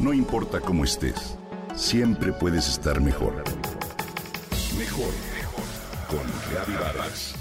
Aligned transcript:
No 0.00 0.14
importa 0.14 0.60
cómo 0.60 0.84
estés, 0.84 1.36
siempre 1.76 2.32
puedes 2.32 2.66
estar 2.68 3.02
mejor. 3.02 3.44
Mejor, 4.78 5.12
mejor. 5.34 5.64
Con 6.08 6.26
Reavivadas. 6.50 7.34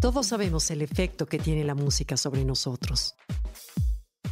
Todos 0.00 0.26
sabemos 0.26 0.68
el 0.72 0.82
efecto 0.82 1.26
que 1.26 1.38
tiene 1.38 1.62
la 1.62 1.76
música 1.76 2.16
sobre 2.16 2.44
nosotros. 2.44 3.14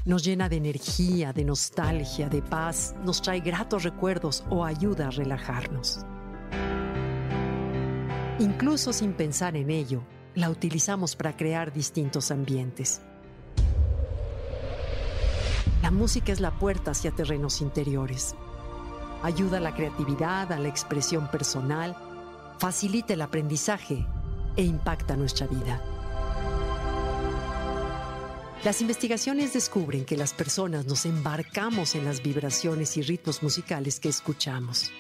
Nos 0.09 0.25
llena 0.25 0.49
de 0.49 0.57
energía, 0.57 1.35
de 1.35 1.45
nostalgia, 1.45 2.31
de 2.31 2.41
paz, 2.41 2.95
nos 3.05 3.21
trae 3.21 3.41
gratos 3.41 3.83
recuerdos 3.83 4.43
o 4.49 4.65
ayuda 4.65 5.09
a 5.09 5.11
relajarnos. 5.11 5.99
Incluso 8.39 8.95
sin 8.95 9.13
pensar 9.13 9.55
en 9.55 9.69
ello, 9.69 10.03
la 10.35 10.49
utilizamos 10.49 11.15
para 11.15 11.37
crear 11.37 11.75
distintos 11.75 12.31
ambientes. 12.31 13.03
La 15.83 15.91
música 15.91 16.33
es 16.33 16.41
la 16.41 16.59
puerta 16.59 16.93
hacia 16.93 17.11
terrenos 17.11 17.61
interiores. 17.61 18.35
Ayuda 19.23 19.59
a 19.59 19.61
la 19.61 19.75
creatividad, 19.75 20.51
a 20.53 20.59
la 20.59 20.69
expresión 20.69 21.31
personal, 21.31 21.95
facilita 22.57 23.13
el 23.13 23.21
aprendizaje 23.21 24.07
e 24.57 24.63
impacta 24.63 25.19
nuestra 25.19 25.47
vida. 25.47 25.98
Las 28.65 28.81
investigaciones 28.81 29.53
descubren 29.53 30.05
que 30.05 30.17
las 30.17 30.35
personas 30.35 30.85
nos 30.85 31.07
embarcamos 31.07 31.95
en 31.95 32.05
las 32.05 32.23
vibraciones 32.23 32.97
y 32.97 33.03
ritmos 33.03 33.41
musicales 33.41 34.01
que 34.01 34.09
escuchamos. 34.09 34.91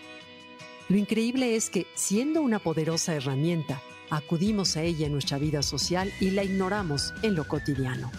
Lo 0.88 0.96
increíble 0.96 1.56
es 1.56 1.68
que, 1.68 1.88
siendo 1.96 2.40
una 2.40 2.60
poderosa 2.60 3.14
herramienta, 3.14 3.82
acudimos 4.10 4.77
a 4.77 4.84
ella 4.84 5.06
en 5.06 5.12
nuestra 5.12 5.38
vida 5.38 5.62
social 5.62 6.12
y 6.20 6.30
la 6.30 6.44
ignoramos 6.44 7.12
en 7.22 7.34
lo 7.34 7.48
cotidiano. 7.48 8.12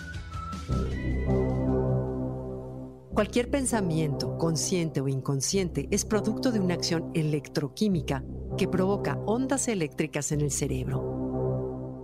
Cualquier 3.14 3.50
pensamiento, 3.50 4.38
consciente 4.38 5.00
o 5.00 5.08
inconsciente, 5.08 5.88
es 5.90 6.04
producto 6.04 6.52
de 6.52 6.60
una 6.60 6.74
acción 6.74 7.12
electroquímica 7.14 8.26
que 8.58 8.68
provoca 8.68 9.18
ondas 9.26 9.70
eléctricas 9.70 10.34
en 10.34 10.42
el 10.42 10.52
cerebro. 10.52 11.19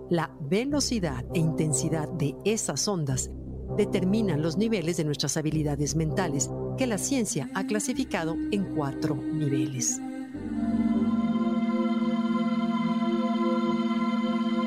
La 0.08 0.30
velocidad 0.40 1.24
e 1.34 1.40
intensidad 1.40 2.08
de 2.08 2.36
esas 2.44 2.86
ondas 2.86 3.28
determinan 3.76 4.40
los 4.40 4.56
niveles 4.56 4.96
de 4.98 5.04
nuestras 5.04 5.36
habilidades 5.36 5.96
mentales, 5.96 6.48
que 6.78 6.86
la 6.86 6.96
ciencia 6.96 7.50
ha 7.54 7.66
clasificado 7.66 8.36
en 8.52 8.76
cuatro 8.76 9.16
niveles. 9.16 10.00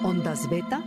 Ondas 0.03 0.49
beta, 0.49 0.83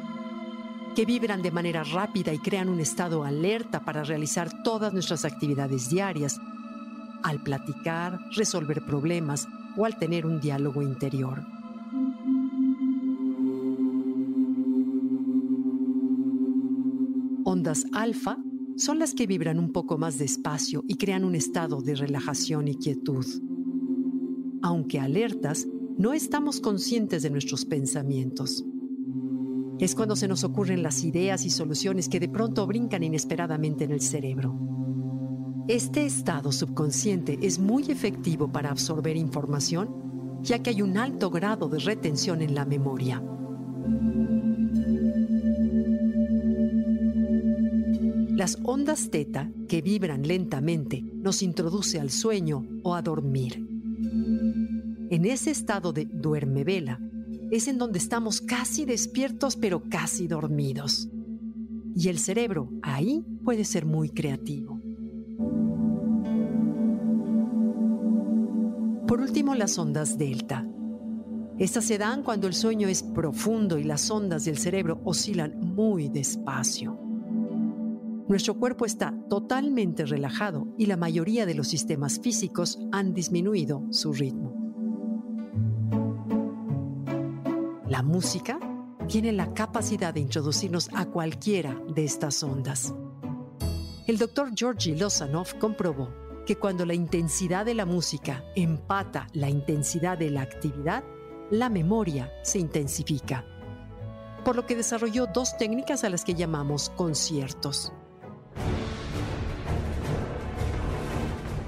que 0.94 1.06
vibran 1.06 1.40
de 1.40 1.50
manera 1.50 1.82
rápida 1.84 2.34
y 2.34 2.38
crean 2.38 2.68
un 2.68 2.80
estado 2.80 3.24
alerta 3.24 3.80
para 3.86 4.04
realizar 4.04 4.62
todas 4.62 4.92
nuestras 4.92 5.24
actividades 5.24 5.88
diarias, 5.88 6.38
al 7.22 7.42
platicar, 7.42 8.18
resolver 8.36 8.84
problemas 8.84 9.48
o 9.78 9.86
al 9.86 9.98
tener 9.98 10.26
un 10.26 10.40
diálogo 10.40 10.82
interior. 10.82 11.40
Ondas 17.62 17.86
alfa 17.92 18.38
son 18.74 18.98
las 18.98 19.14
que 19.14 19.28
vibran 19.28 19.60
un 19.60 19.70
poco 19.70 19.96
más 19.96 20.18
despacio 20.18 20.82
y 20.88 20.96
crean 20.96 21.24
un 21.24 21.36
estado 21.36 21.80
de 21.80 21.94
relajación 21.94 22.66
y 22.66 22.74
quietud. 22.74 23.24
Aunque 24.62 24.98
alertas, 24.98 25.68
no 25.96 26.12
estamos 26.12 26.58
conscientes 26.60 27.22
de 27.22 27.30
nuestros 27.30 27.64
pensamientos. 27.64 28.64
Es 29.78 29.94
cuando 29.94 30.16
se 30.16 30.26
nos 30.26 30.42
ocurren 30.42 30.82
las 30.82 31.04
ideas 31.04 31.44
y 31.44 31.50
soluciones 31.50 32.08
que 32.08 32.18
de 32.18 32.28
pronto 32.28 32.66
brincan 32.66 33.04
inesperadamente 33.04 33.84
en 33.84 33.92
el 33.92 34.00
cerebro. 34.00 34.58
Este 35.68 36.04
estado 36.04 36.50
subconsciente 36.50 37.38
es 37.42 37.60
muy 37.60 37.84
efectivo 37.92 38.50
para 38.50 38.72
absorber 38.72 39.16
información, 39.16 40.40
ya 40.42 40.60
que 40.64 40.70
hay 40.70 40.82
un 40.82 40.98
alto 40.98 41.30
grado 41.30 41.68
de 41.68 41.78
retención 41.78 42.42
en 42.42 42.56
la 42.56 42.64
memoria. 42.64 43.22
Las 48.42 48.58
ondas 48.64 49.08
teta, 49.08 49.52
que 49.68 49.82
vibran 49.82 50.26
lentamente, 50.26 51.00
nos 51.00 51.44
introduce 51.44 52.00
al 52.00 52.10
sueño 52.10 52.66
o 52.82 52.96
a 52.96 53.00
dormir. 53.00 53.64
En 55.10 55.24
ese 55.26 55.52
estado 55.52 55.92
de 55.92 56.06
duerme 56.06 56.64
vela 56.64 56.98
es 57.52 57.68
en 57.68 57.78
donde 57.78 58.00
estamos 58.00 58.40
casi 58.40 58.84
despiertos 58.84 59.54
pero 59.54 59.84
casi 59.88 60.26
dormidos. 60.26 61.08
Y 61.94 62.08
el 62.08 62.18
cerebro 62.18 62.68
ahí 62.82 63.24
puede 63.44 63.64
ser 63.64 63.86
muy 63.86 64.08
creativo. 64.08 64.80
Por 69.06 69.20
último, 69.20 69.54
las 69.54 69.78
ondas 69.78 70.18
delta. 70.18 70.66
Estas 71.60 71.84
se 71.84 71.96
dan 71.96 72.24
cuando 72.24 72.48
el 72.48 72.54
sueño 72.54 72.88
es 72.88 73.04
profundo 73.04 73.78
y 73.78 73.84
las 73.84 74.10
ondas 74.10 74.44
del 74.44 74.58
cerebro 74.58 75.00
oscilan 75.04 75.60
muy 75.60 76.08
despacio. 76.08 77.01
Nuestro 78.32 78.54
cuerpo 78.54 78.86
está 78.86 79.12
totalmente 79.28 80.06
relajado 80.06 80.66
y 80.78 80.86
la 80.86 80.96
mayoría 80.96 81.44
de 81.44 81.52
los 81.52 81.68
sistemas 81.68 82.18
físicos 82.18 82.78
han 82.90 83.12
disminuido 83.12 83.82
su 83.90 84.14
ritmo. 84.14 84.54
La 87.86 88.02
música 88.02 88.58
tiene 89.06 89.32
la 89.32 89.52
capacidad 89.52 90.14
de 90.14 90.20
introducirnos 90.20 90.88
a 90.94 91.04
cualquiera 91.04 91.78
de 91.94 92.04
estas 92.04 92.42
ondas. 92.42 92.94
El 94.06 94.16
doctor 94.16 94.52
Georgi 94.56 94.96
Lozanov 94.96 95.58
comprobó 95.58 96.08
que 96.46 96.56
cuando 96.56 96.86
la 96.86 96.94
intensidad 96.94 97.66
de 97.66 97.74
la 97.74 97.84
música 97.84 98.42
empata 98.56 99.26
la 99.34 99.50
intensidad 99.50 100.16
de 100.16 100.30
la 100.30 100.40
actividad, 100.40 101.04
la 101.50 101.68
memoria 101.68 102.32
se 102.44 102.60
intensifica. 102.60 103.44
Por 104.42 104.56
lo 104.56 104.64
que 104.64 104.74
desarrolló 104.74 105.26
dos 105.26 105.58
técnicas 105.58 106.02
a 106.02 106.08
las 106.08 106.24
que 106.24 106.32
llamamos 106.32 106.88
conciertos. 106.96 107.92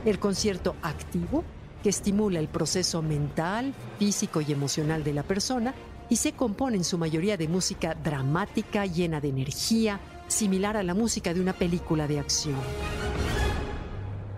El 0.05 0.19
concierto 0.19 0.77
activo, 0.83 1.45
que 1.83 1.89
estimula 1.89 2.39
el 2.39 2.49
proceso 2.49 3.01
mental, 3.01 3.75
físico 3.99 4.43
y 4.43 4.53
emocional 4.53 5.03
de 5.03 5.15
la 5.15 5.23
persona 5.23 5.75
y 6.11 6.17
se 6.17 6.33
compone 6.33 6.77
en 6.77 6.85
su 6.85 6.99
mayoría 6.99 7.39
de 7.39 7.49
música 7.49 7.95
dramática, 7.95 8.85
llena 8.85 9.21
de 9.21 9.29
energía, 9.29 10.01
similar 10.29 10.77
a 10.77 10.83
la 10.83 10.93
música 10.93 11.33
de 11.33 11.41
una 11.41 11.55
película 11.55 12.07
de 12.07 12.19
acción. 12.19 12.59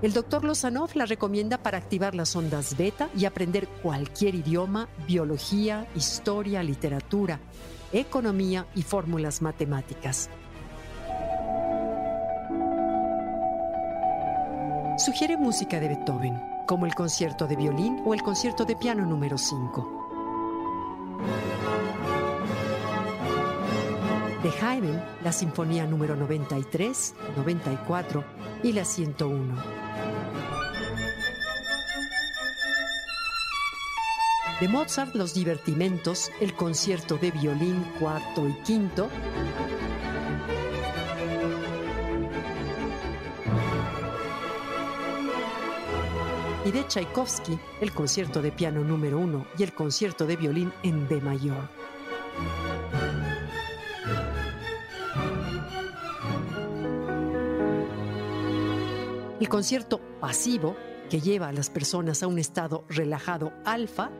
El 0.02 0.12
doctor 0.12 0.44
Lozanov 0.44 0.90
la 0.94 1.06
recomienda 1.06 1.58
para 1.58 1.78
activar 1.78 2.14
las 2.14 2.36
ondas 2.36 2.76
beta 2.76 3.08
y 3.16 3.24
aprender 3.24 3.66
cualquier 3.66 4.36
idioma, 4.36 4.88
biología, 5.08 5.88
historia, 5.96 6.62
literatura, 6.62 7.40
economía 7.92 8.66
y 8.74 8.82
fórmulas 8.82 9.42
matemáticas. 9.42 10.28
Sugiere 14.98 15.36
música 15.36 15.78
de 15.78 15.88
Beethoven, 15.88 16.40
como 16.66 16.86
el 16.86 16.94
concierto 16.94 17.46
de 17.46 17.54
violín 17.54 18.00
o 18.06 18.14
el 18.14 18.22
concierto 18.22 18.64
de 18.64 18.76
piano 18.76 19.04
número 19.04 19.36
5. 19.36 21.20
De 24.42 24.48
Haydn, 24.48 25.02
la 25.22 25.32
Sinfonía 25.32 25.86
número 25.86 26.16
93, 26.16 27.14
94 27.36 28.24
y 28.62 28.72
la 28.72 28.86
101. 28.86 29.62
De 34.60 34.68
Mozart, 34.68 35.14
los 35.14 35.34
divertimentos, 35.34 36.30
el 36.40 36.54
concierto 36.54 37.18
de 37.18 37.32
violín 37.32 37.84
cuarto 38.00 38.48
y 38.48 38.54
quinto, 38.62 39.10
y 46.66 46.72
de 46.72 46.84
Tchaikovsky, 46.84 47.56
el 47.80 47.92
concierto 47.92 48.42
de 48.42 48.50
piano 48.50 48.82
número 48.82 49.20
uno 49.20 49.46
y 49.56 49.62
el 49.62 49.72
concierto 49.72 50.26
de 50.26 50.34
violín 50.34 50.72
en 50.82 51.06
D 51.06 51.20
mayor. 51.20 51.68
El 59.38 59.48
concierto 59.48 60.00
pasivo, 60.18 60.76
que 61.08 61.20
lleva 61.20 61.46
a 61.46 61.52
las 61.52 61.70
personas 61.70 62.24
a 62.24 62.26
un 62.26 62.40
estado 62.40 62.84
relajado 62.88 63.52
alfa, 63.64 64.10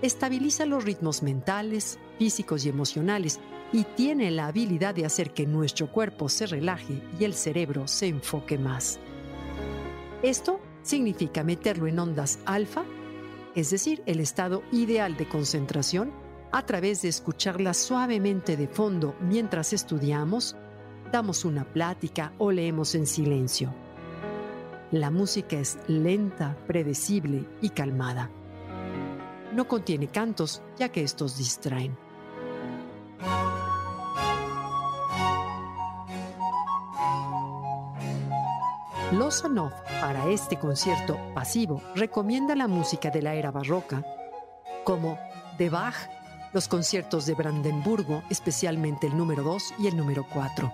estabiliza 0.00 0.64
los 0.64 0.84
ritmos 0.84 1.22
mentales, 1.22 1.98
físicos 2.18 2.64
y 2.64 2.70
emocionales 2.70 3.40
y 3.74 3.84
tiene 3.84 4.30
la 4.30 4.46
habilidad 4.46 4.94
de 4.94 5.04
hacer 5.04 5.34
que 5.34 5.44
nuestro 5.44 5.92
cuerpo 5.92 6.30
se 6.30 6.46
relaje 6.46 7.02
y 7.18 7.24
el 7.24 7.34
cerebro 7.34 7.86
se 7.86 8.06
enfoque 8.06 8.56
más. 8.56 8.98
Esto 10.22 10.60
significa 10.82 11.44
meterlo 11.44 11.86
en 11.86 11.98
ondas 11.98 12.38
alfa 12.44 12.84
es 13.54 13.70
decir, 13.70 14.02
el 14.06 14.20
estado 14.20 14.62
ideal 14.70 15.16
de 15.16 15.28
concentración, 15.28 16.12
a 16.52 16.64
través 16.66 17.02
de 17.02 17.08
escucharla 17.08 17.74
suavemente 17.74 18.56
de 18.56 18.68
fondo 18.68 19.16
mientras 19.20 19.72
estudiamos, 19.72 20.56
damos 21.12 21.44
una 21.44 21.64
plática 21.64 22.32
o 22.38 22.52
leemos 22.52 22.94
en 22.94 23.06
silencio. 23.06 23.74
La 24.92 25.10
música 25.10 25.56
es 25.56 25.78
lenta, 25.88 26.56
predecible 26.66 27.46
y 27.60 27.70
calmada. 27.70 28.30
No 29.52 29.66
contiene 29.66 30.08
cantos, 30.08 30.62
ya 30.78 30.90
que 30.90 31.02
estos 31.02 31.38
distraen. 31.38 31.96
Lozanov, 39.20 39.72
para 40.00 40.30
este 40.30 40.58
concierto 40.58 41.18
pasivo, 41.34 41.82
recomienda 41.94 42.56
la 42.56 42.66
música 42.66 43.10
de 43.10 43.20
la 43.20 43.34
era 43.34 43.50
barroca, 43.50 44.02
como 44.82 45.18
de 45.58 45.68
Bach, 45.68 45.94
los 46.54 46.68
conciertos 46.68 47.26
de 47.26 47.34
Brandenburgo, 47.34 48.22
especialmente 48.30 49.08
el 49.08 49.18
número 49.18 49.42
2 49.42 49.74
y 49.78 49.88
el 49.88 49.96
número 49.98 50.24
4. 50.32 50.72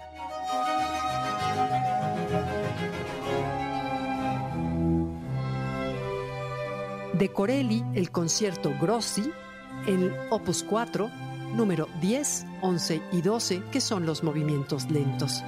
De 7.15 7.33
Corelli, 7.33 7.85
el 7.95 8.13
concierto 8.13 8.73
Grossi, 8.81 9.29
el 9.89 10.15
Opus 10.31 10.63
4, 10.63 11.11
número 11.57 11.89
10, 12.01 12.47
11 12.63 13.03
y 13.11 13.23
12, 13.23 13.63
que 13.73 13.81
son 13.81 14.07
los 14.07 14.23
movimientos 14.23 14.89
lentos. 14.89 15.43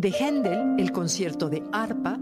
De 0.00 0.14
Händel, 0.18 0.80
el 0.80 0.92
concierto 0.92 1.50
de 1.50 1.62
arpa. 1.72 2.18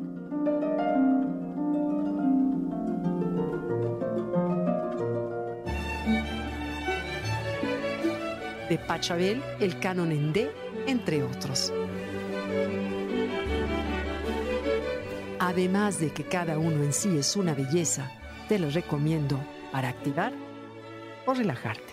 De 8.68 8.78
Pachelbel, 8.84 9.40
el 9.60 9.78
canon 9.78 10.10
en 10.10 10.32
D, 10.32 10.50
entre 10.88 11.22
otros. 11.22 11.72
Además 15.38 16.00
de 16.00 16.10
que 16.10 16.24
cada 16.24 16.58
uno 16.58 16.82
en 16.82 16.92
sí 16.92 17.16
es 17.16 17.36
una 17.36 17.54
belleza, 17.54 18.10
te 18.48 18.58
lo 18.58 18.70
recomiendo 18.70 19.38
para 19.70 19.88
activar 19.88 20.32
o 21.26 21.32
relajarte. 21.32 21.92